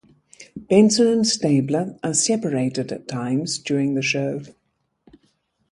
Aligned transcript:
Benson 0.57 1.05
and 1.07 1.27
Stabler 1.27 1.95
are 2.01 2.15
separated 2.15 2.91
at 2.91 3.07
times 3.07 3.59
during 3.59 3.93
the 3.93 4.01
show. 4.01 4.41